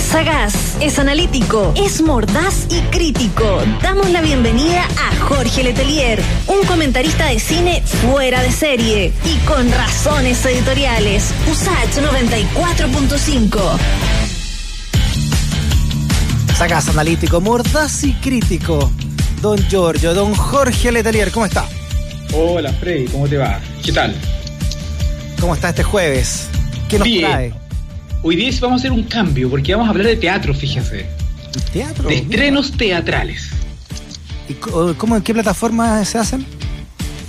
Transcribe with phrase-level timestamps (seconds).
[0.00, 3.62] Es sagaz, es analítico, es mordaz y crítico.
[3.82, 9.70] Damos la bienvenida a Jorge Letelier, un comentarista de cine fuera de serie y con
[9.70, 11.34] razones editoriales.
[11.50, 13.60] USACH 94.5.
[16.56, 18.90] Sagaz, analítico, mordaz y crítico.
[19.42, 21.68] Don Giorgio, don Jorge Letelier, ¿cómo está?
[22.32, 23.60] Hola Freddy, ¿cómo te va?
[23.84, 24.14] ¿Qué tal?
[25.38, 26.48] ¿Cómo está este jueves?
[26.88, 27.30] ¿Qué nos Bien.
[27.30, 27.59] trae?
[28.22, 31.06] Hoy día vamos a hacer un cambio porque vamos a hablar de teatro, fíjese.
[31.72, 32.08] ¿Teatro?
[32.08, 33.50] De estrenos teatrales.
[34.46, 36.44] ¿Y cómo, en qué plataformas se hacen?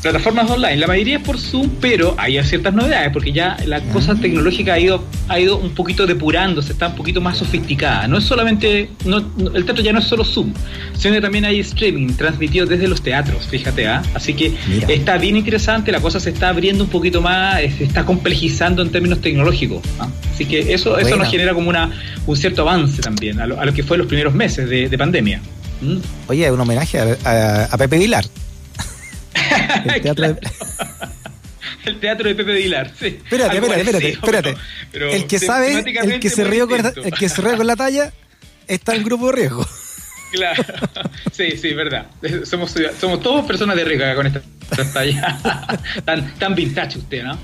[0.01, 4.15] Plataformas online, la mayoría es por Zoom, pero hay ciertas novedades porque ya la cosa
[4.15, 8.07] tecnológica ha ido, ha ido un poquito depurándose, está un poquito más sofisticada.
[8.07, 10.53] No es solamente, no, no- el teatro ya no es solo Zoom,
[10.97, 14.01] sino que también hay streaming transmitido desde los teatros, fíjate, ¿ah?
[14.15, 14.87] Así que Mira.
[14.89, 18.81] está bien interesante, la cosa se está abriendo un poquito más, eh, se está complejizando
[18.81, 19.81] en términos tecnológicos.
[19.99, 20.07] ¿ah?
[20.33, 21.91] Así que eso, eso nos genera como una,
[22.25, 24.97] un cierto avance también a lo, a lo que fue los primeros meses de, de
[24.97, 25.41] pandemia.
[25.81, 25.97] ¿Mm?
[26.27, 28.25] Oye, un homenaje a, a- a Pepe Vilar.
[29.95, 30.39] El teatro de-
[31.85, 33.07] El teatro de Pepe Vilar, sí.
[33.23, 34.53] Espérate, Algo espérate, espérate, espérate.
[34.53, 34.59] pero-
[34.91, 37.07] pero el que sabe, el que se rió con, distinto.
[37.07, 38.13] el que se rió con la talla,
[38.67, 39.67] está en grupo de riesgo.
[40.31, 40.63] Claro,
[41.33, 42.05] sí, sí, verdad.
[42.45, 44.41] Somos, somos todos personas de riesgo acá con esta
[44.93, 45.37] talla.
[46.05, 47.37] tan, tan vintage usted, ¿no?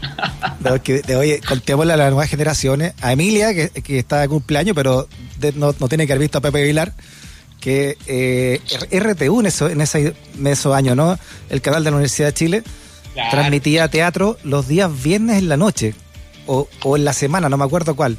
[0.61, 4.21] No, es que, de- oye, contémosle a las nuevas generaciones, a Emilia, que, que está
[4.21, 6.93] de cumpleaños, pero de- no, no tiene que haber visto a Pepe Vilar,
[7.59, 11.17] que eh, RTU en, eso, en, ese- en esos años, ¿no?
[11.49, 12.63] El canal de la Universidad de Chile
[13.13, 13.31] Claro.
[13.31, 15.95] transmitía teatro los días viernes en la noche,
[16.45, 18.15] o, o en la semana, no me acuerdo cuál.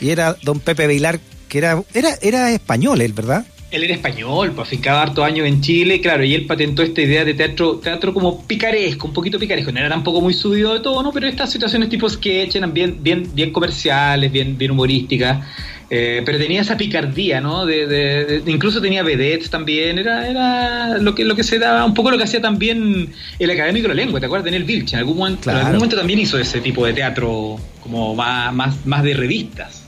[0.00, 3.44] Y era don Pepe Vilar, que era, era, era español, él, ¿verdad?
[3.70, 7.26] Él era español, pues afincaba hartos años en Chile, claro, y él patentó esta idea
[7.26, 11.02] de teatro, teatro como picaresco, un poquito picaresco, no era tampoco muy subido de todo,
[11.02, 11.12] ¿no?
[11.12, 15.44] Pero estas situaciones tipo sketch eran bien, bien, bien comerciales, bien, bien humorísticas,
[15.90, 17.64] eh, pero tenía esa picardía, ¿no?
[17.64, 21.84] De, de- de- incluso tenía vedettes también, era, era lo que, lo que se daba,
[21.84, 24.44] un poco lo que hacía también el académico de la lengua, ¿te acuerdas?
[24.44, 25.58] Daniel Vilch, en algún momento, en Claro.
[25.60, 29.82] algún momento también hizo ese tipo de teatro como más, más, más de revistas.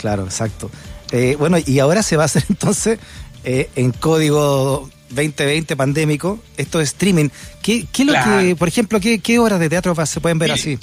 [0.00, 0.70] Claro, exacto.
[1.12, 2.98] Eh, bueno, y ahora se va a hacer entonces
[3.44, 7.28] eh, en código 2020 pandémico, esto es streaming.
[7.62, 8.40] ¿Qué, qué es lo Claro.
[8.40, 10.78] que, por ejemplo, qué, qué horas de teatro se pueden ver Mire, así?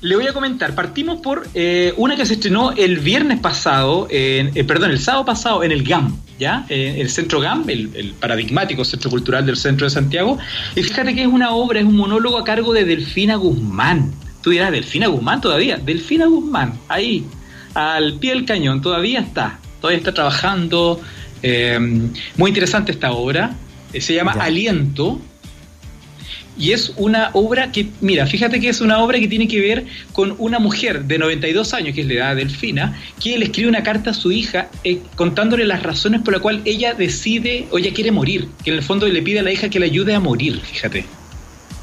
[0.00, 4.52] Le voy a comentar, partimos por eh, una que se estrenó el viernes pasado, en,
[4.54, 6.64] eh, perdón, el sábado pasado en el GAM, ¿ya?
[6.68, 10.38] Eh, el Centro GAM, el, el paradigmático Centro Cultural del Centro de Santiago.
[10.76, 14.12] Y fíjate que es una obra, es un monólogo a cargo de Delfina Guzmán.
[14.40, 15.78] Tú dirás, ¿Delfina Guzmán todavía?
[15.78, 17.24] Delfina Guzmán, ahí,
[17.74, 21.00] al pie del cañón, todavía está, todavía está trabajando.
[22.36, 23.56] Muy interesante esta obra,
[23.98, 24.44] se llama Ya.
[24.44, 25.20] Aliento.
[26.58, 29.86] Y es una obra que, mira, fíjate que es una obra que tiene que ver
[30.12, 33.68] con una mujer de 92 años, que es la edad de Delfina, que le escribe
[33.68, 37.78] una carta a su hija eh, contándole las razones por las cuales ella decide o
[37.78, 40.14] ella quiere morir, que en el fondo le pide a la hija que le ayude
[40.14, 41.04] a morir, fíjate.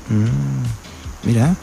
[0.10, 1.56] Mm, mira.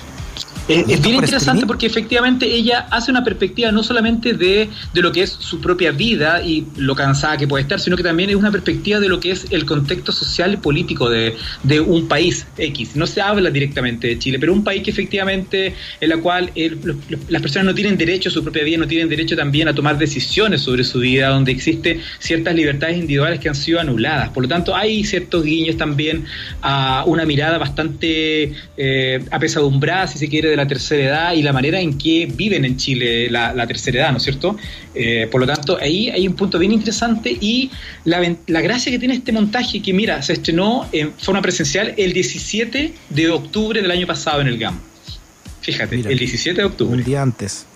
[0.68, 1.66] Es, ¿Y es bien por interesante streaming?
[1.66, 5.90] porque efectivamente ella hace una perspectiva no solamente de, de lo que es su propia
[5.90, 9.18] vida y lo cansada que puede estar, sino que también es una perspectiva de lo
[9.18, 11.34] que es el contexto social y político de,
[11.64, 12.94] de un país X.
[12.94, 16.78] No se habla directamente de Chile, pero un país que efectivamente en la cual el-
[16.84, 16.96] los-
[17.28, 19.98] las personas no tienen derecho a su propia vida, no tienen derecho también a tomar
[19.98, 24.28] decisiones sobre su vida, donde existen ciertas libertades individuales que han sido anuladas.
[24.30, 26.24] Por lo tanto, hay ciertos guiños también
[26.62, 31.52] a una mirada bastante eh, apesadumbrada, si se quiere, de la tercera edad y la
[31.52, 34.56] manera en que viven en Chile la, la tercera edad, ¿no es cierto?
[34.94, 37.70] Eh, por lo tanto, ahí hay un punto bien interesante y
[38.04, 42.12] la, la gracia que tiene este montaje, que mira, se estrenó en forma presencial el
[42.12, 44.78] 17 de octubre del año pasado en el GAM.
[45.62, 46.10] Fíjate, Mira.
[46.10, 46.96] el 17 de octubre.
[46.96, 47.66] Un día antes.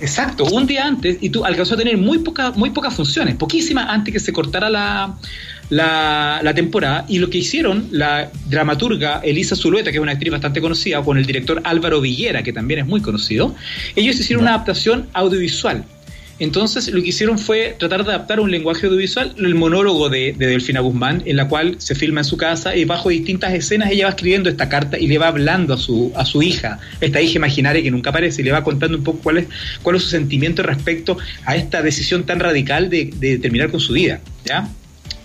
[0.00, 3.86] Exacto, un día antes y tú alcanzó a tener muy, poca, muy pocas funciones, poquísimas
[3.88, 5.16] antes que se cortara la,
[5.70, 7.04] la, la temporada.
[7.08, 11.18] Y lo que hicieron la dramaturga Elisa Zulueta, que es una actriz bastante conocida, con
[11.18, 13.54] el director Álvaro Villera, que también es muy conocido,
[13.94, 15.84] ellos hicieron una adaptación audiovisual.
[16.38, 20.46] Entonces lo que hicieron fue tratar de adaptar un lenguaje audiovisual, el monólogo de, de
[20.46, 24.04] Delfina Guzmán, en la cual se filma en su casa y bajo distintas escenas ella
[24.04, 27.36] va escribiendo esta carta y le va hablando a su, a su hija, esta hija
[27.36, 29.46] imaginaria que nunca aparece, y le va contando un poco cuál es,
[29.82, 31.16] cuál es su sentimiento respecto
[31.46, 34.20] a esta decisión tan radical de, de terminar con su vida.
[34.44, 34.68] ¿ya?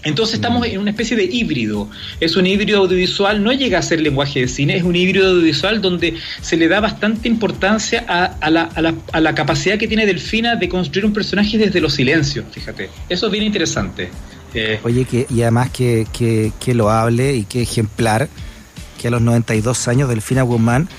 [0.03, 1.88] Entonces estamos en una especie de híbrido.
[2.19, 5.81] Es un híbrido audiovisual, no llega a ser lenguaje de cine, es un híbrido audiovisual
[5.81, 9.88] donde se le da bastante importancia a, a la, a la- a la capacidad que
[9.88, 12.89] tiene Delfina de construir un personaje desde los silencios, fíjate.
[13.09, 14.09] Eso es bien interesante.
[14.53, 18.27] Eh, Oye, que, y además que, que, que lo hable y que ejemplar
[19.00, 20.89] que a los 92 años Delfina Guzmán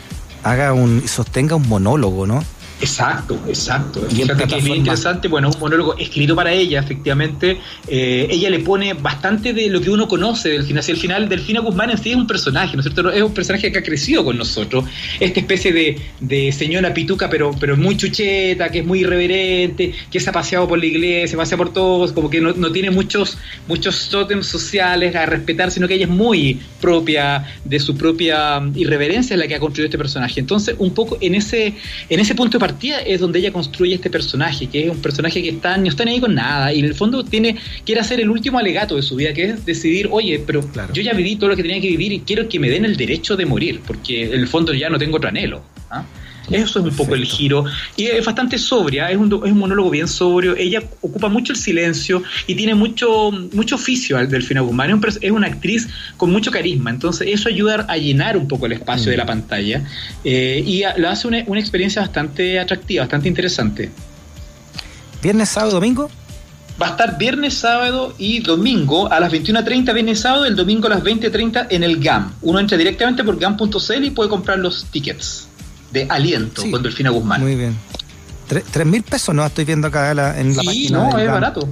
[0.43, 2.43] haga un, sostenga un monólogo, ¿no?
[2.83, 4.05] Exacto, exacto.
[4.11, 5.29] Y Fíjate que es bien interesante.
[5.29, 7.59] Bueno, un monólogo escrito para ella, efectivamente.
[7.87, 10.85] Eh, ella le pone bastante de lo que uno conoce del final.
[10.89, 13.09] el final, Delfina Guzmán en sí es un personaje, ¿no es cierto?
[13.13, 14.85] Es un personaje que ha crecido con nosotros.
[15.21, 20.19] Esta especie de, de señora pituca, pero, pero muy chucheta, que es muy irreverente, que
[20.19, 23.39] se ha paseado por la iglesia, pasea por todos, como que no, no tiene muchos,
[23.69, 29.35] muchos tótems sociales a respetar, sino que ella es muy propia de su propia irreverencia
[29.35, 30.41] en la que ha construido este personaje.
[30.41, 31.75] Entonces, un poco en ese,
[32.09, 35.51] en ese punto de es donde ella construye este personaje, que es un personaje que
[35.51, 38.31] está, no está ni ahí con nada, y en el fondo tiene, quiere hacer el
[38.31, 40.61] último alegato de su vida, que es decidir, oye, pero
[40.93, 42.97] yo ya viví todo lo que tenía que vivir y quiero que me den el
[42.97, 45.63] derecho de morir, porque en el fondo ya no tengo otro anhelo.
[45.91, 46.05] ¿ah?
[46.51, 47.65] Eso es un poco el giro.
[47.97, 50.57] Y es bastante sobria, es un, es un monólogo bien sobrio.
[50.57, 55.01] Ella ocupa mucho el silencio y tiene mucho, mucho oficio al Delfina Guzmán.
[55.21, 56.91] Es, una actriz con mucho carisma.
[56.91, 59.27] Entonces, eso ayuda a llenar un poco el espacio de la mm.
[59.27, 59.85] pantalla
[60.25, 63.91] eh, y lo hace una, una experiencia bastante atractiva, bastante interesante.
[65.23, 66.11] ¿Viernes, sábado, domingo?
[66.81, 70.91] va a estar viernes, sábado y domingo a las 21.30 viernes, sábado, el domingo a
[70.91, 72.35] las 20.30 en el GAM.
[72.43, 75.49] Uno entra directamente por GAM.cl y puede comprar los tickets
[75.93, 77.41] de aliento con Delfina Guzmán.
[77.41, 77.77] Muy bien.
[78.71, 79.35] ¿Tres mil pesos?
[79.35, 81.67] No, estoy viendo acá en la sí, no, es barato.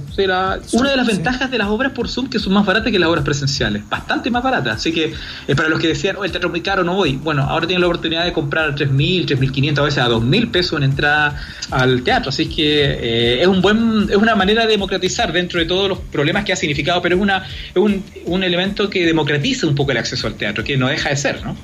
[0.71, 3.07] una de las ventajas de las obras por Zoom que son más baratas que las
[3.07, 3.87] obras presenciales.
[3.87, 4.77] Bastante más baratas.
[4.77, 5.13] Así que
[5.47, 7.17] eh, para los que decían, oh, el teatro es muy caro, no voy.
[7.17, 10.07] Bueno, ahora tienen la oportunidad de comprar tres mil, tres mil quinientos, a veces a
[10.07, 11.39] dos mil pesos en entrada
[11.69, 12.29] al teatro.
[12.29, 15.99] Así que eh, es un buen es una manera de democratizar dentro de todos los
[15.99, 19.91] problemas que ha significado, pero es, una, es un, un elemento que democratiza un poco
[19.91, 21.55] el acceso al teatro, que no deja de ser, ¿no?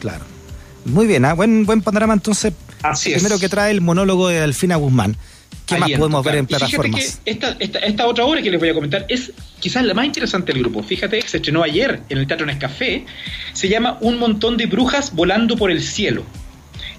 [0.00, 0.24] Claro.
[0.88, 1.34] Muy bien, ¿ah?
[1.34, 2.52] buen, buen panorama entonces.
[2.82, 5.16] Así primero que trae el monólogo de Delfina Guzmán.
[5.66, 7.20] ¿Qué más podemos ver en plataformas?
[7.26, 10.62] esta, esta, otra obra que les voy a comentar es quizás la más interesante del
[10.62, 10.82] grupo.
[10.82, 13.04] Fíjate, se estrenó ayer en el Teatro Nescafé.
[13.52, 16.24] Se llama Un montón de brujas volando por el cielo.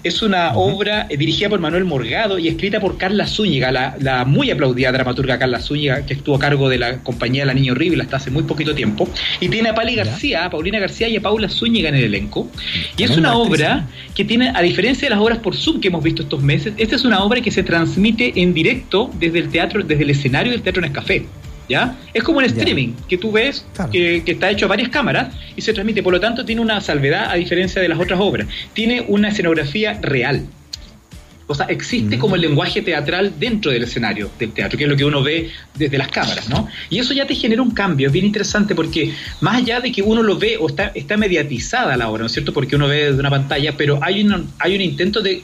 [0.02, 4.50] Es una obra eh, dirigida por Manuel Morgado y escrita por Carla Zúñiga, la, muy
[4.50, 8.16] aplaudida dramaturga Carla Zúñiga, que estuvo a cargo de la compañía La Niña Horrible hasta
[8.16, 9.08] hace muy poquito tiempo.
[9.40, 12.50] Y tiene a Pali García, a Paulina García y a Paula Zúñiga en el elenco.
[12.96, 16.02] Y es una obra que tiene, a diferencia de las obras por Zoom que hemos
[16.02, 19.82] visto estos meses, esta es una obra que se transmite en directo desde el teatro,
[19.82, 21.26] desde el escenario del Teatro Nescafé.
[21.70, 21.96] ¿Ya?
[22.12, 25.60] Es como un streaming que tú ves que, que, está hecho a varias cámaras y
[25.60, 26.02] se transmite.
[26.02, 28.48] Por lo tanto, tiene una salvedad a diferencia de las otras obras.
[28.74, 30.46] Tiene una escenografía real.
[31.50, 34.96] O sea, existe como el lenguaje teatral dentro del escenario del teatro, que es lo
[34.96, 36.68] que uno ve desde las cámaras, ¿no?
[36.88, 40.00] Y eso ya te genera un cambio, es bien interesante porque más allá de que
[40.00, 42.52] uno lo ve o está, está mediatizada la obra, ¿no es cierto?
[42.52, 45.42] Porque uno ve desde una pantalla, pero hay un, hay un intento de,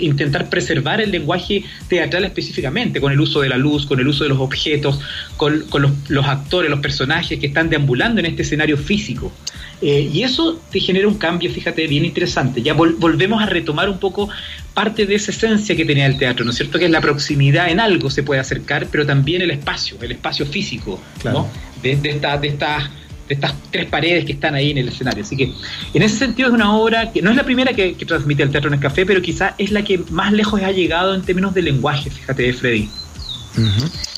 [0.00, 4.24] intentar preservar el lenguaje teatral específicamente, con el uso de la luz, con el uso
[4.24, 4.98] de los objetos,
[5.36, 9.32] con, los, los actores, los personajes que están deambulando en este escenario físico.
[9.80, 12.62] Eh, y eso te genera un cambio, fíjate, bien interesante.
[12.62, 14.28] Ya volvemos a retomar un poco
[14.72, 16.78] parte de esa esencia que tenía el teatro, ¿no es cierto?
[16.78, 20.46] Que es la proximidad en algo se puede acercar, pero también el espacio, el espacio
[20.46, 21.48] físico, ¿no?
[21.82, 22.90] De, de, esta, de, estas,
[23.28, 25.22] de estas tres paredes que están ahí en el escenario.
[25.22, 25.52] Así que
[25.92, 28.68] en ese sentido es una obra que no es la primera que, transmite el teatro
[28.68, 31.62] en el café, pero quizás es la que más lejos ha llegado en términos de
[31.62, 32.88] lenguaje, fíjate, Freddy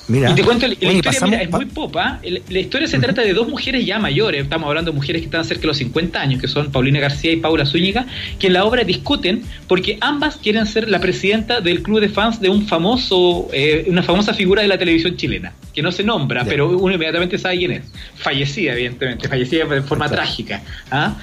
[0.08, 2.20] y te cuento, la, historia es muy popa.
[2.48, 5.44] La historia se trata de dos mujeres ya mayores, estamos hablando de mujeres que están
[5.44, 8.06] cerca de los 50 años, que son Paulina García y Paula Zúñiga,
[8.38, 12.40] que en la obra discuten porque ambas quieren ser la presidenta del club de fans
[12.40, 16.44] de un famoso, eh, una famosa figura de la televisión chilena, que no se nombra,
[16.44, 17.82] pero uno inmediatamente sabe quién es.
[18.16, 20.62] Fallecida, evidentemente, fallecida de forma trágica.
[20.90, 21.16] ¿ah?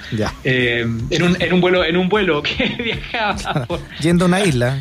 [0.44, 3.66] Eh, en, un, en, un vuelo, en un vuelo que viajaba
[4.00, 4.78] Yendo a una isla.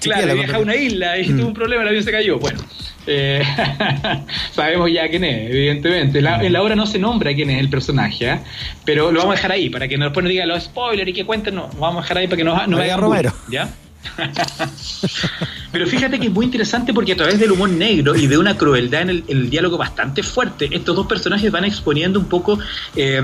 [0.00, 1.36] Claro, viajaba a una isla y mm.
[1.36, 2.38] tuvo un problema, el avión se cayó.
[2.38, 2.60] Bueno,
[3.06, 3.42] eh,
[4.52, 6.18] sabemos ya quién es, evidentemente.
[6.18, 8.40] en la obra no se nombra quién es el personaje, ¿eh?
[8.84, 11.12] pero lo vamos a dejar ahí para que no después nos diga los spoilers y
[11.12, 11.54] que cuenten.
[11.54, 13.32] No, vamos a dejar ahí para que nos, no vaya Romero.
[13.50, 13.70] ¿Ya?
[15.72, 18.56] Pero fíjate que es muy interesante porque a través del humor negro y de una
[18.56, 22.58] crueldad en el, diálogo bastante fuerte, estos dos personajes van exponiendo un poco
[22.96, 23.22] eh,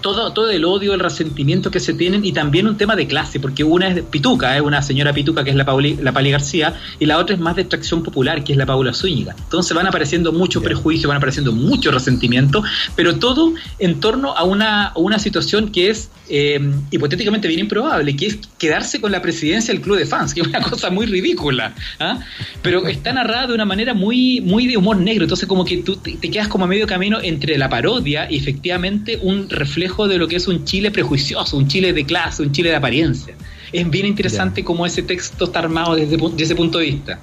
[0.00, 3.40] todo, todo el odio, el resentimiento que se tienen y también un tema de clase,
[3.40, 6.74] porque una es pituca, es una señora pituca que es la, Pauli, la Pali García,
[6.98, 9.34] y la otra es más de extracción popular, que es la Paula Zúñiga.
[9.38, 12.62] Entonces van apareciendo muchos prejuicios, van apareciendo mucho resentimiento,
[12.96, 16.60] pero todo en torno a una, a una situación que es eh,
[16.92, 20.46] hipotéticamente bien improbable, que es quedarse con la presidencia del club de fans, que es
[20.46, 22.20] una cosa muy ridícula, ¿ah?
[22.62, 25.96] pero está narrada de una manera muy, muy de humor negro, entonces como que tú
[25.96, 30.28] te, quedas como a medio camino entre la parodia y efectivamente un reflejo de lo
[30.28, 33.34] que es un Chile prejuicioso, un Chile de clase, un Chile de apariencia.
[33.72, 37.20] Es bien interesante cómo ese texto está armado desde, desde ese punto de vista.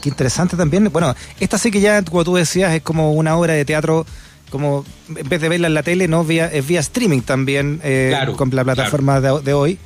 [0.00, 0.88] Qué interesante también.
[0.92, 4.06] Bueno, esta sí que ya, como tú decías, es como una obra de teatro
[4.50, 8.14] como en vez de verla en la tele, no vía, es vía streaming también eh,
[8.36, 9.78] con la plataforma de, hoy.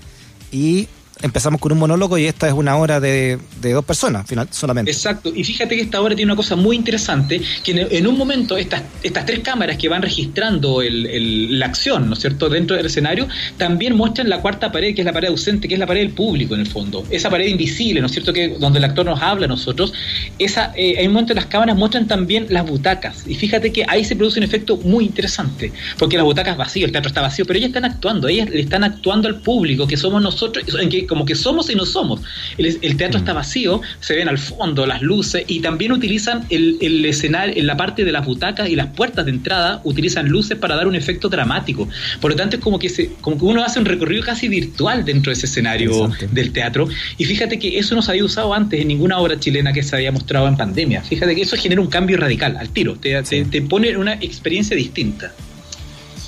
[0.51, 0.89] Y
[1.23, 4.91] empezamos con un monólogo y esta es una hora de, dos personas final, solamente.
[4.91, 8.57] Exacto, y fíjate que esta obra tiene una cosa muy interesante, que en, un momento
[8.57, 13.29] estas, estas tres cámaras que van registrando la acción, ¿no es cierto?, dentro del escenario,
[13.57, 16.13] también muestran la cuarta pared, que es la pared ausente, que es la pared del
[16.13, 19.21] público en el fondo, esa pared invisible, ¿no es cierto?, que donde el actor nos
[19.21, 19.93] habla a nosotros,
[20.39, 23.85] esa, eh, hay un momento en las cámaras muestran también las butacas, y fíjate que
[23.89, 27.45] ahí se produce un efecto muy interesante, porque las butacas vacías, el teatro está vacío,
[27.47, 31.04] pero ellas están actuando, ellas le están actuando al público, que somos nosotros, en que
[31.07, 32.21] como que somos y no somos.
[32.59, 33.37] El, teatro está mm.
[33.37, 37.77] vacío, se ven al fondo las luces y también utilizan el, el, escenario, en la
[37.77, 41.29] parte de las butacas y las puertas de entrada, utilizan luces para dar un efecto
[41.29, 41.89] dramático.
[42.21, 45.05] Por lo tanto, es como que, se, como que uno hace un recorrido casi virtual
[45.05, 46.89] dentro de ese escenario del teatro.
[47.19, 49.97] Y fíjate que eso no se había usado antes en ninguna obra chilena que se
[49.97, 51.03] había mostrado en pandemia.
[51.03, 54.77] Fíjate que eso genera un cambio radical al tiro, te, te, pone en una experiencia
[54.77, 55.33] distinta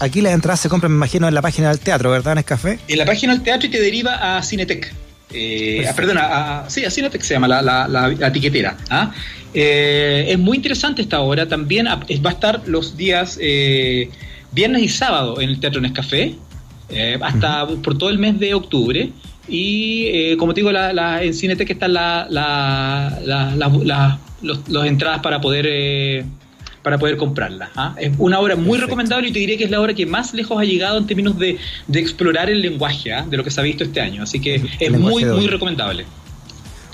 [0.00, 2.44] aquí las entradas se compran, me imagino, en la página del teatro, ¿verdad, en el
[2.44, 2.78] café?
[2.88, 4.92] En la página del teatro y te deriva a Cinetec.
[5.32, 8.76] Eh, perdona, sí, así no se llama la, la, la, tiquetera.
[8.90, 9.12] ¿ah?
[9.52, 11.48] Eh, es muy interesante esta obra.
[11.48, 14.08] También va a estar los días eh,
[14.52, 16.34] viernes y sábado en el Teatro Nescafé,
[16.88, 19.10] eh, hasta por todo el mes de octubre.
[19.48, 22.28] Y como te digo, la, en Cinetec están las
[24.84, 26.24] entradas para poder
[26.86, 27.68] para poder comprarla.
[27.74, 27.96] ¿ah?
[27.98, 30.56] Es una obra muy recomendable y te diría que es la obra que más lejos
[30.56, 31.58] ha llegado en términos de,
[31.92, 33.26] explorar el lenguaje ¿ah?
[33.28, 34.22] de lo que se ha visto este año.
[34.22, 36.06] Así que es muy, muy recomendable.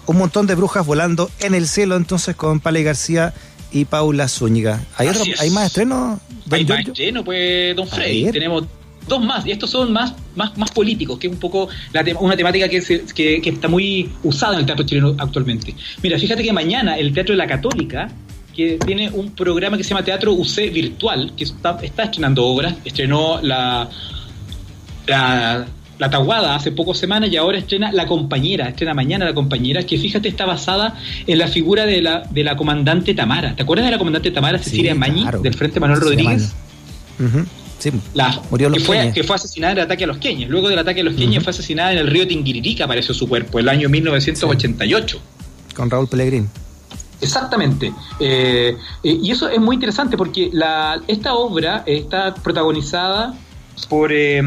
[0.07, 3.35] Un montón de brujas volando en el cielo entonces con Pale García
[3.71, 4.83] y Paula Zúñiga.
[4.97, 5.09] ¿Hay,
[5.39, 6.21] ¿hay más estrenos?
[6.51, 8.31] Hay más estrenos, pues, Don Frey.
[8.33, 8.65] Tenemos
[9.07, 11.69] dos más, y estos son más, más, más políticos, que es un poco
[12.19, 12.81] una temática que,
[13.15, 15.75] que, que, está muy usada en el teatro chileno actualmente.
[16.03, 18.09] Mira, fíjate que mañana el Teatro de la Católica
[18.55, 22.75] que tiene un programa que se llama Teatro UC Virtual, que está, está estrenando obras.
[22.85, 23.89] Estrenó la,
[25.07, 25.67] la,
[25.99, 29.97] la Taguada hace pocas semanas y ahora estrena La Compañera, estrena mañana La Compañera, que
[29.99, 33.55] fíjate está basada en la figura de la, de la comandante Tamara.
[33.55, 36.53] ¿Te acuerdas de la comandante Tamara Cecilia Mañi, del Frente Manuel Rodríguez?
[37.79, 40.49] Sí, la, murió que, fue, que fue asesinada en el ataque a los Queñes.
[40.49, 43.59] Luego del ataque a los Queñes fue asesinada en el río Tinguiririca, apareció su cuerpo,
[43.59, 45.21] el año 1988.
[45.75, 46.49] Con Raúl Pellegrín.
[47.23, 47.93] Exactamente.
[48.21, 53.35] Eh, y eso es muy interesante porque la, esta obra está protagonizada
[53.89, 54.43] por, eh,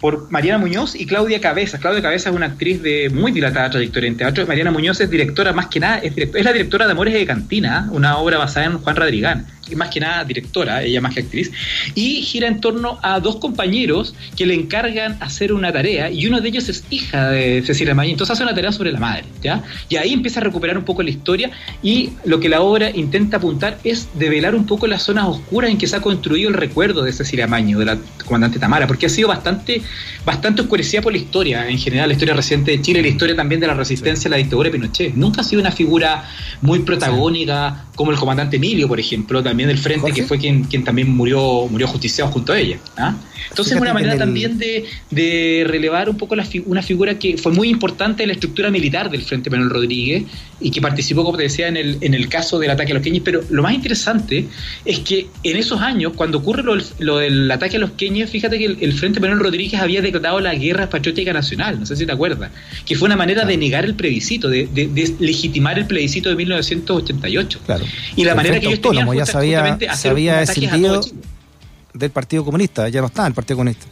[0.00, 1.78] por Mariana Muñoz y Claudia Cabeza.
[1.78, 4.46] Claudia Cabeza es una actriz de muy dilatada trayectoria en teatro.
[4.46, 7.88] Mariana Muñoz es directora, más que nada, es, es la directora de Amores de Cantina,
[7.90, 11.50] una obra basada en Juan Radrigán más que nada directora, ella más que actriz,
[11.94, 16.40] y gira en torno a dos compañeros que le encargan hacer una tarea, y uno
[16.40, 19.62] de ellos es hija de Cecilia Mañi, entonces hace una tarea sobre la madre, ¿ya?
[19.88, 21.50] Y ahí empieza a recuperar un poco la historia,
[21.82, 25.78] y lo que la obra intenta apuntar es develar un poco las zonas oscuras en
[25.78, 29.08] que se ha construido el recuerdo de Cecilia Maño, de la comandante Tamara, porque ha
[29.08, 29.82] sido bastante,
[30.24, 33.60] bastante oscurecida por la historia, en general, la historia reciente de Chile, la historia también
[33.60, 35.14] de la resistencia a la dictadura de Pinochet.
[35.14, 36.28] Nunca ha sido una figura
[36.60, 40.84] muy protagónica, como el comandante Emilio, por ejemplo, también del frente, que fue quien, quien
[40.84, 42.78] también murió, murió justiciado junto a ella.
[42.96, 43.14] ¿ah?
[43.50, 47.52] Entonces es una manera también de, de, relevar un poco la una figura que fue
[47.52, 50.24] muy importante en la estructura militar del Frente Manuel Rodríguez
[50.60, 53.02] y que participó, como te decía, en el, en el caso del ataque a los
[53.02, 53.22] Queñes.
[53.24, 54.46] Pero lo más interesante
[54.84, 56.62] es que en esos años, cuando ocurre
[56.98, 60.54] lo, del ataque a los Queñes, fíjate que el, Frente Manuel Rodríguez había declarado la
[60.54, 62.50] guerra patriótica nacional, no sé si te acuerdas,
[62.86, 67.60] que fue una manera de negar el plebiscito, de, de, legitimar el plebiscito de 1988.
[67.66, 67.84] Claro.
[68.16, 69.06] Y la manera que ellos tenían
[69.44, 71.00] ya sabía, se había
[71.92, 73.86] del Partido Comunista, ya no está el Partido Comunista.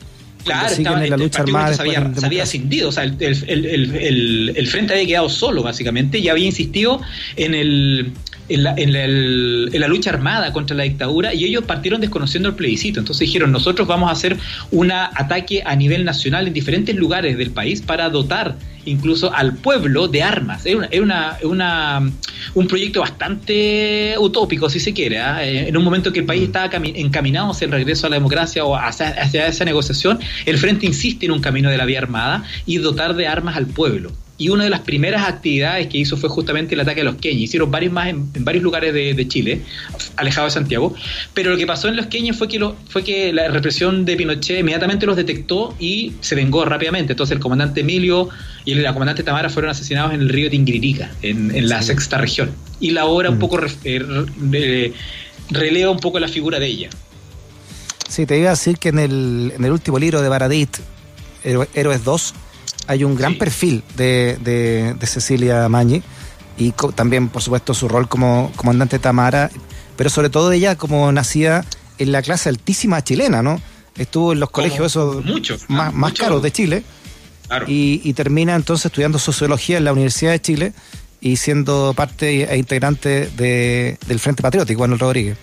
[0.45, 2.45] Claro, estaba, la lucha armada se había, se había
[2.89, 7.01] o sea, el, el, el, frente había quedado solo, básicamente, y había insistido
[7.37, 8.13] en el,
[8.49, 12.57] en la, en, en la, lucha armada contra la dictadura y ellos partieron desconociendo el
[12.57, 12.99] plebiscito.
[12.99, 14.37] Entonces dijeron, nosotros vamos a hacer
[14.73, 20.09] un ataque a nivel nacional en diferentes lugares del país para dotar incluso al pueblo
[20.09, 20.67] de armas.
[20.67, 22.01] Es una, una,
[22.55, 25.21] un proyecto bastante utópico, si se quiere.
[25.21, 25.45] ¿ah?
[25.45, 26.45] Eh, en un momento que el país mm.
[26.45, 30.87] estaba encaminado hacia el regreso a la democracia o hacia, hacia esa negociación, el Frente
[30.87, 34.13] insiste en un camino de la vía armada y dotar de armas al pueblo
[34.43, 37.43] y una de las primeras actividades que hizo fue justamente el ataque a los queñes.
[37.43, 39.61] Hicieron varios más en, varios lugares de, Chile,
[40.17, 40.97] alejado de Santiago,
[41.33, 44.17] pero lo que pasó en los queñes fue que, lo, fue que la represión de
[44.17, 47.13] Pinochet inmediatamente los detectó y se vengó rápidamente.
[47.13, 48.31] Entonces el comandante Emilio
[48.65, 52.51] y la comandante Tamara fueron asesinados en el río Tingririca, en, en la sexta región.
[52.81, 53.39] Y la obra un mm.
[53.39, 54.93] poco eh,
[55.51, 56.91] releva un poco la figura de ella.
[58.09, 60.79] Sí, te iba a decir que en el, en el último libro de Baradit,
[61.45, 62.35] Héroes 2,
[62.87, 66.03] hay un gran perfil de, de, Cecilia Mañi
[66.59, 69.51] y también, por supuesto, su rol como comandante Tamara,
[69.97, 71.65] pero sobre todo ella como nacida
[71.99, 73.61] en la clase altísima chilena, ¿no?
[73.97, 76.83] Estuvo en los colegios esos muchos, más, más caros de Chile.
[77.67, 80.73] y, termina entonces estudiando sociología en la Universidad de Chile
[81.21, 85.37] y siendo parte e integrante de, del Frente Patriótico, Manuel Rodríguez.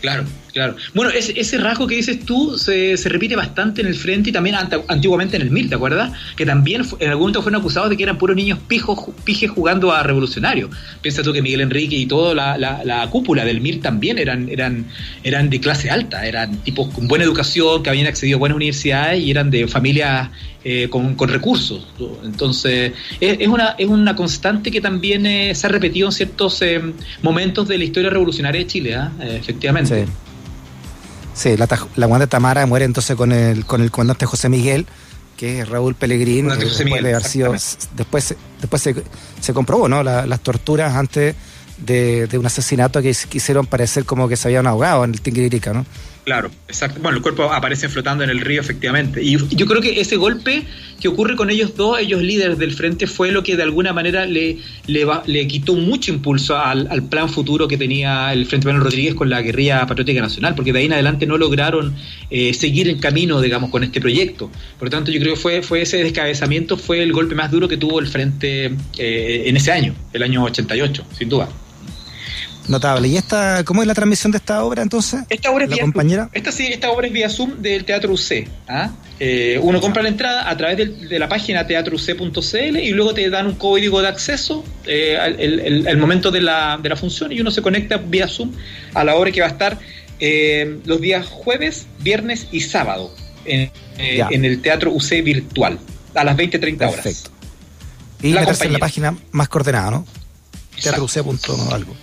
[0.00, 0.24] Claro,
[0.54, 0.76] claro.
[0.94, 4.32] Bueno, ese, ese rasgo que dices tú se, se, repite bastante en el frente y
[4.32, 4.56] también
[4.88, 6.12] antiguamente en el MIR, ¿te acuerdas?
[6.36, 9.92] Que también en algún momento fueron acusados de que eran puros niños pijos, pijes jugando
[9.92, 10.70] a revolucionario.
[11.02, 14.86] Piensa tú que Miguel Enrique y toda la, la, cúpula del MIR también eran, eran,
[15.22, 19.22] eran de clase alta, eran tipos con buena educación, que habían accedido a buenas universidades
[19.22, 20.30] y eran de familias
[20.66, 21.86] eh, con, con, recursos.
[22.24, 26.80] Entonces, es, una, es una constante que también eh, se ha repetido en ciertos eh,
[27.20, 29.12] momentos de la historia revolucionaria de Chile, ¿ah?
[29.20, 30.06] efectivamente.
[30.06, 30.10] Sí,
[31.56, 34.86] la, la de Tamara muere entonces con el, con el comandante José Miguel,
[35.36, 36.48] que es Raúl Pellegrín.
[36.48, 37.52] después de haber sido,
[37.96, 38.94] después, después se,
[39.40, 40.02] se comprobó, ¿no?
[40.02, 41.34] las torturas antes
[41.78, 45.72] de, de, un asesinato que quisieron parecer como que se habían ahogado en el Tinguiririca,
[45.72, 45.84] ¿no?
[46.24, 47.00] Claro, exacto.
[47.02, 49.22] Bueno, el cuerpo aparece flotando en el río, efectivamente.
[49.22, 50.64] Y yo creo que ese golpe
[50.98, 54.24] que ocurre con ellos dos, ellos líderes del frente, fue lo que de alguna manera
[54.24, 59.14] le, le, le quitó mucho impulso al, plan futuro que tenía el Frente Manuel Rodríguez
[59.14, 61.94] con la guerrilla patriótica nacional, porque de ahí en adelante no lograron
[62.30, 64.50] eh, seguir en camino, digamos, con este proyecto.
[64.78, 67.68] Por lo tanto, yo creo que fue, fue ese descabezamiento, fue el golpe más duro
[67.68, 71.50] que tuvo el frente eh, en ese año, el año 88, sin duda.
[72.68, 73.08] Notable.
[73.08, 75.22] ¿Y esta, cómo es la transmisión de esta obra entonces?
[75.28, 76.30] Esta obra es vía compañera?
[76.32, 78.48] Esta sí, esta obra es vía Zoom del Teatro UC.
[78.68, 78.90] ¿ah?
[79.20, 83.46] Eh, uno compra la entrada a través de, la página teatrouc.cl y luego te dan
[83.46, 87.62] un código de acceso eh, el, momento de la, de la, función y uno se
[87.62, 88.52] conecta vía Zoom
[88.92, 89.78] a la obra que va a estar
[90.18, 95.78] eh, los días jueves, viernes y sábado en, el Teatro UC virtual
[96.14, 96.94] a las 20-30 horas.
[96.94, 97.30] Perfecto.
[98.22, 100.06] Y la, en la página más coordenada, ¿no?
[100.82, 101.94] Teatrouc.algo.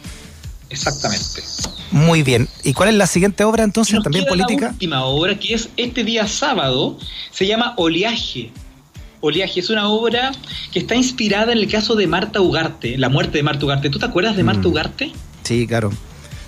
[0.71, 1.43] Exactamente.
[1.91, 2.47] Muy bien.
[2.63, 4.01] ¿Y cuál es la siguiente obra entonces?
[4.01, 4.67] También política.
[4.67, 6.97] La última obra que es este día sábado
[7.31, 8.51] se llama Oleaje.
[9.19, 10.31] Oleaje es una obra
[10.71, 13.89] que está inspirada en el caso de Marta Ugarte, la muerte de Marta Ugarte.
[13.89, 14.71] ¿Tú te acuerdas de Marta mm.
[14.71, 15.11] Ugarte?
[15.43, 15.91] Sí, claro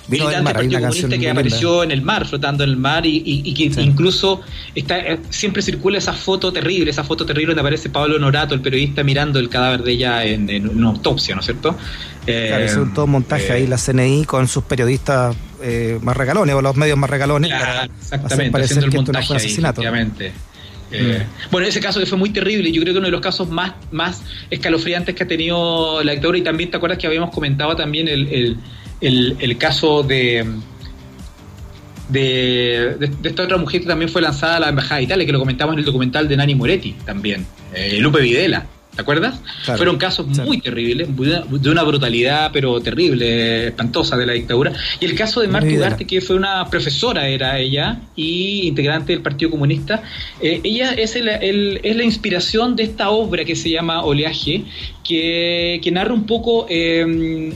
[0.07, 4.41] militante Partido Comunista que apareció en el mar, flotando en el mar, y, que incluso
[4.75, 8.61] está eh, siempre circula esa foto terrible, esa foto terrible donde aparece Pablo Norato, el
[8.61, 11.75] periodista, mirando el cadáver de ella en, una autopsia, ¿no es cierto?
[12.25, 16.61] Claro, es un todo montaje ahí, la CNI con sus periodistas eh, más regalones, o
[16.61, 17.51] los medios más regalones,
[17.99, 19.81] exactamente, haciendo el montaje asesinato.
[20.95, 21.51] Eh, mm.
[21.51, 23.73] Bueno, ese caso que fue muy terrible, yo creo que uno de los casos más,
[23.91, 28.07] más escalofriantes que ha tenido la actora, y también te acuerdas que habíamos comentado también
[28.07, 28.57] el el,
[29.57, 30.45] caso de,
[32.09, 35.39] de, esta otra mujer que también fue lanzada a la Embajada de Italia, que lo
[35.39, 38.65] comentamos en el documental de Nani Moretti también, eh, Lupe Videla.
[38.95, 39.39] ¿Te acuerdas?
[39.63, 44.71] Fueron casos muy terribles, de una brutalidad, pero terrible, espantosa de la dictadura.
[44.99, 49.23] Y el caso de Marta Ugarte, que fue una profesora, era ella, y integrante del
[49.23, 50.03] Partido Comunista,
[50.39, 54.63] eh, ella es, el, es la inspiración de esta obra que se llama Oleaje,
[55.03, 57.51] que, narra un poco eh,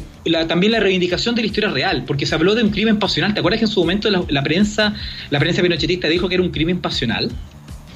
[0.48, 3.36] también la reivindicación de la historia real, porque se habló de un crimen pasional.
[3.36, 4.96] ¿Te acuerdas que en su momento la, la prensa,
[5.30, 7.30] la prensa pinochetista dijo que era un crimen pasional?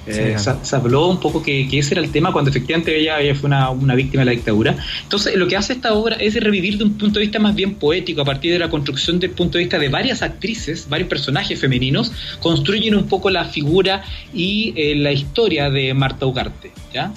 [0.07, 3.95] Eh, se, habló un poco que, ese era el tema cuando efectivamente ella, fue una,
[3.95, 4.75] víctima de la dictadura.
[5.03, 7.75] Entonces, lo que hace esta obra es revivir de un punto de vista más bien
[7.75, 11.59] poético, a partir de la construcción del punto de vista de varias actrices, varios personajes
[11.59, 16.71] femeninos, construyen un poco la figura y eh, la historia de Marta Ugarte.
[16.93, 17.11] ¿ya?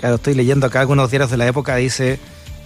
[0.00, 2.20] Claro, estoy leyendo acá algunos diarios de la época, dice,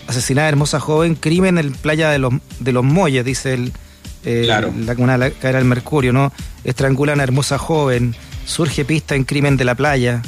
[0.07, 3.73] asesinada hermosa joven, crimen en playa de los, de los Molles, dice el,
[4.25, 4.73] eh, claro.
[4.85, 6.33] la comuna de la, del Mercurio, ¿no?
[6.65, 8.15] Estrangulan a hermosa joven
[8.47, 10.23] surge pista en Crimen de la Playa,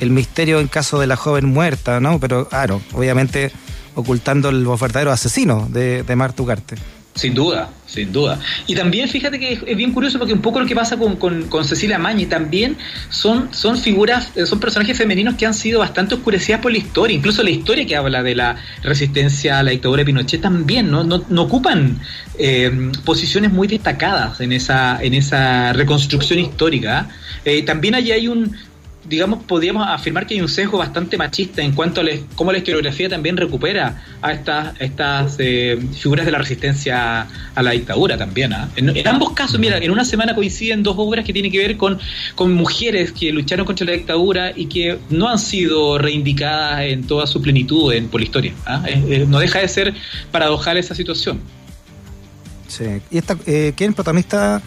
[0.00, 2.18] el misterio en caso de la joven muerta, ¿no?
[2.20, 3.50] Pero claro, obviamente
[3.94, 6.76] ocultando los verdaderos asesinos de, de.
[7.14, 8.40] Sin duda, sin duda.
[8.66, 11.64] Y también fíjate que es, bien curioso porque un poco lo que pasa con, con,
[11.64, 12.78] Cecilia Mañi también
[13.10, 17.14] son, son figuras, eh, son personajes femeninos que han sido bastante oscurecidas por la historia.
[17.14, 21.04] Incluso la historia que habla de la resistencia a la dictadura de Pinochet también no,
[21.04, 22.00] no, ocupan
[22.38, 27.10] eh, posiciones muy destacadas en esa, en esa reconstrucción histórica.
[27.44, 28.56] Eh, también allí hay un,
[29.04, 32.04] digamos, podríamos afirmar que hay un sesgo bastante machista en cuanto a
[32.36, 37.72] cómo la historiografía también recupera a estas, estas eh, figuras de la resistencia a la
[37.72, 38.52] dictadura también.
[38.52, 38.68] ¿ah?
[38.76, 41.98] En, ambos casos, mira, en una semana coinciden dos obras que tienen que ver con,
[42.34, 47.26] con mujeres que lucharon contra la dictadura y que no han sido reivindicadas en toda
[47.26, 48.52] su plenitud en, por la historia.
[48.66, 48.84] ¿ah?
[49.26, 49.94] no deja de ser
[50.30, 51.40] paradojal esa situación.
[52.68, 52.84] Sí.
[53.10, 54.62] ¿Y esta, eh, quién protagonista?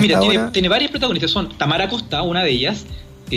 [0.00, 1.30] mira, tiene, tiene varias protagonistas.
[1.30, 2.84] Son Tamara Costa, una de ellas,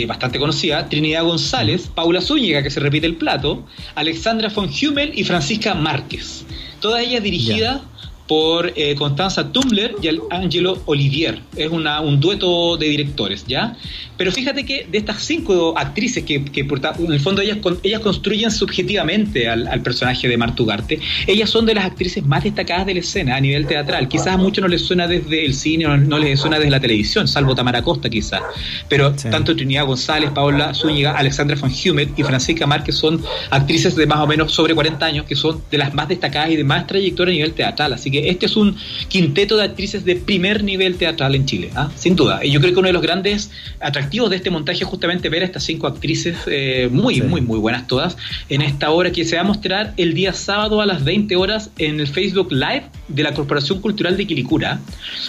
[0.06, 5.24] bastante conocida, Trinidad González, Paula Zúñiga, que se repite el plato, Alexandra von Hummel y
[5.24, 6.44] Francisca Márquez.
[6.80, 7.80] Todas ellas dirigidas
[8.28, 11.40] por eh, Constanza Tumler y el Angelo Olivier.
[11.56, 13.74] Es una, un dueto de directores, ¿ya?
[14.18, 18.50] Pero fíjate que de estas cinco actrices que, que en el fondo ellas, ellas construyen
[18.50, 23.00] subjetivamente al, al personaje de Martugarte, ellas son de las actrices más destacadas de la
[23.00, 24.08] escena a nivel teatral.
[24.08, 26.80] Quizás a muchos no les suena desde el cine o no les suena desde la
[26.80, 28.42] televisión, salvo Tamara Costa quizás.
[28.88, 34.06] Pero tanto Trinidad González, Paola Zúñiga, Alexandra von Humet y Francisca Márquez son actrices de
[34.06, 36.86] más o menos sobre 40 años que son de las más destacadas y de más
[36.86, 37.92] trayectoria a nivel teatral.
[37.92, 38.76] Así que este es un
[39.08, 41.90] quinteto de actrices de primer nivel teatral en Chile, ¿ah?
[41.96, 42.44] sin duda.
[42.44, 43.50] Y yo creo que uno de los grandes
[43.80, 47.58] atractivos de este montaje es justamente ver a estas cinco actrices eh, muy, muy, muy
[47.58, 48.16] buenas todas
[48.48, 51.70] en esta obra que se va a mostrar el día sábado a las 20 horas
[51.78, 54.80] en el Facebook Live de la Corporación Cultural de Quilicura.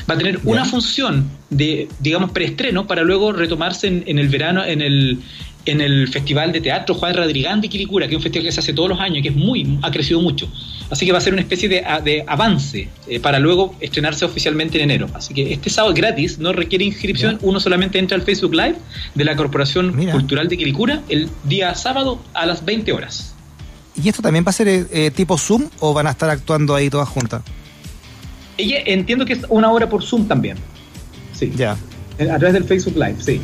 [0.09, 4.81] Va a tener una función de, digamos, preestreno para luego retomarse en el verano, en
[4.81, 5.19] el
[5.65, 8.59] en el Festival de Teatro Juan Radrigán de Quilicura, que es un festival que se
[8.59, 10.49] hace todos los años y que es muy, ha crecido mucho.
[10.89, 14.89] Así que va a ser una especie de, avance eh, para luego estrenarse oficialmente en
[14.89, 15.07] enero.
[15.13, 18.75] Así que este sábado gratis, no requiere inscripción, uno solamente entra al Facebook Live
[19.13, 23.35] de la Corporación Cultural de Quilicura el día sábado a las 20 horas.
[24.01, 26.73] ¿Y esto también va a ser eh, eh, tipo Zoom o van a estar actuando
[26.73, 27.43] ahí todas juntas?
[28.57, 30.57] Ella entiendo que es una hora por Zoom también.
[31.33, 31.51] Sí.
[31.55, 31.77] Ya.
[32.19, 33.41] A través del Facebook Live, sí.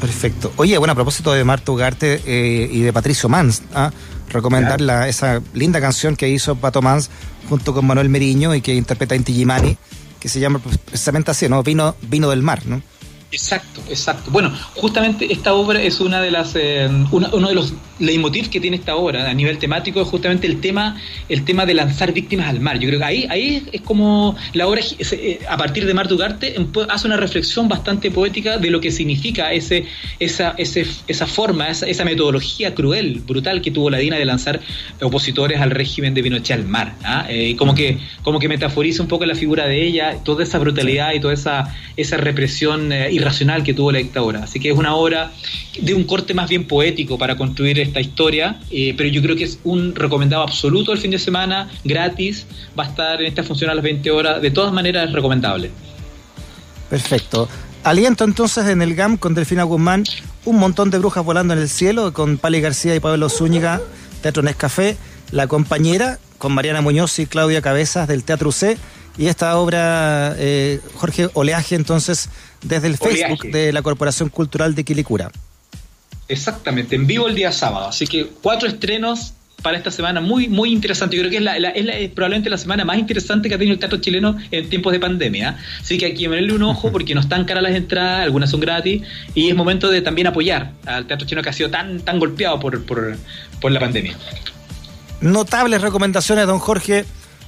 [0.00, 0.52] Perfecto.
[0.56, 3.92] Oye, bueno, a propósito de Marta Ugarte eh, y de Patricio Mans, ¿ah?
[4.30, 7.10] Recomendar esa linda canción que hizo Pato Mans
[7.48, 9.76] junto con Manuel Meriño y que interpreta Inti Gimani,
[10.18, 11.62] que se llama precisamente así, ¿no?
[11.62, 12.82] Vino, vino del mar, ¿no?
[13.32, 14.30] Exacto, exacto.
[14.30, 18.76] Bueno, justamente esta obra es una de las eh, uno de los leitmotiv que tiene
[18.76, 20.96] esta obra a nivel temático es justamente el tema
[21.28, 22.78] el tema de lanzar víctimas al mar.
[22.78, 26.56] Yo creo que ahí ahí es como la obra eh, a partir de Marta Ugarte
[26.88, 29.84] hace una reflexión bastante poética de lo que significa ese
[30.18, 34.60] esa ese, esa forma, esa, esa metodología cruel, brutal que tuvo la DINA de lanzar
[35.00, 36.94] opositores al régimen de Pinochet al mar.
[37.04, 37.26] ¿ah?
[37.28, 41.12] Eh, como que como que metaforiza un poco la figura de ella, toda esa brutalidad
[41.12, 44.44] y toda esa esa represión irracional que tuvo la dictadura.
[44.44, 45.32] Así que es una obra
[45.80, 49.44] de un corte más bien poético para construir esta historia, eh, pero yo creo que
[49.44, 52.46] es un recomendado absoluto el fin de semana, gratis,
[52.78, 55.70] va a estar en esta función a las 20 horas, de todas maneras es recomendable.
[56.88, 57.48] Perfecto.
[57.84, 60.04] Aliento entonces en el GAM con Delfina Guzmán,
[60.44, 63.80] un montón de brujas volando en el cielo con Pali García y Pablo Zúñiga,
[64.22, 64.96] Teatro Nescafé,
[65.30, 68.76] La Compañera con Mariana Muñoz y Claudia Cabezas del Teatro C
[69.18, 72.28] y esta obra, eh, Jorge Oleaje, entonces,
[72.62, 75.30] desde el Facebook de la Corporación Cultural de Quilicura.
[76.30, 77.88] Exactamente, en vivo el día sábado.
[77.88, 81.16] Así que cuatro estrenos para esta semana muy muy interesante.
[81.16, 83.80] Yo creo que es, la, es, probablemente la semana más interesante que ha tenido el
[83.80, 85.58] teatro chileno en tiempos de pandemia.
[85.80, 88.60] Así que hay que ponerle un ojo porque no están caras las entradas, algunas son
[88.60, 89.02] gratis
[89.34, 92.60] y es momento de también apoyar al teatro chileno que ha sido tan tan golpeado
[92.60, 93.16] por, por,
[93.60, 94.16] por la pandemia.
[95.20, 97.04] Notables recomendaciones, don Jorge.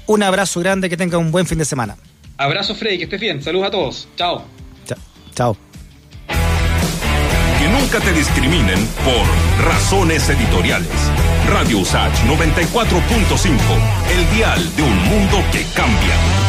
[0.07, 1.97] Un abrazo grande, que tenga un buen fin de semana.
[2.37, 3.41] Abrazo, Freddy, que estés bien.
[3.43, 4.09] Saludos a todos.
[4.17, 4.45] Chao.
[5.35, 5.55] Chao.
[5.55, 5.72] Que
[7.73, 10.89] nunca te discriminen por razones editoriales.
[11.49, 13.59] Radio USACH 94.5,
[14.11, 16.42] el dial de un mundo que cambia.